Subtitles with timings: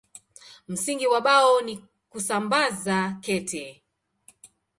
[0.67, 3.83] Msingi wa Bao ni kusambaza kete.